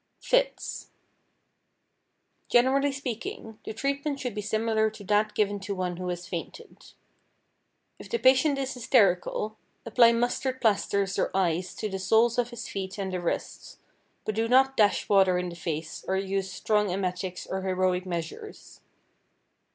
=Fits.= 0.19 0.87
Generally 2.49 2.91
speaking, 2.93 3.59
the 3.65 3.71
treatment 3.71 4.19
should 4.19 4.33
be 4.33 4.41
similar 4.41 4.89
to 4.89 5.03
that 5.03 5.35
given 5.35 5.59
to 5.59 5.75
one 5.75 5.97
who 5.97 6.09
has 6.09 6.27
fainted. 6.27 6.93
If 7.99 8.09
the 8.09 8.17
patient 8.17 8.57
is 8.57 8.73
hysterical, 8.73 9.57
apply 9.85 10.13
mustard 10.13 10.59
plasters 10.59 11.19
or 11.19 11.29
ice 11.37 11.75
to 11.75 11.87
the 11.87 11.99
soles 11.99 12.39
of 12.39 12.49
his 12.49 12.67
feet 12.67 12.97
and 12.97 13.13
the 13.13 13.21
wrists, 13.21 13.77
but 14.25 14.33
do 14.33 14.47
not 14.47 14.75
dash 14.75 15.07
water 15.07 15.37
in 15.37 15.49
the 15.49 15.55
face 15.55 16.03
or 16.07 16.17
use 16.17 16.51
strong 16.51 16.89
emetics 16.89 17.45
or 17.45 17.61
heroic 17.61 18.07
measures. 18.07 18.81